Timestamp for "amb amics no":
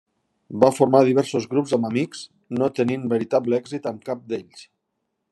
1.77-2.69